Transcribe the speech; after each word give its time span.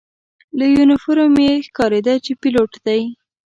له 0.57 0.65
یونیفورم 0.75 1.33
یې 1.45 1.53
ښکارېده 1.67 2.13
چې 2.25 2.31
پیلوټ 2.41 2.71
دی. 2.85 3.01